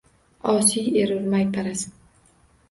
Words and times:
Osiy 0.53 0.95
erur 1.01 1.27
mayparast. 1.35 1.95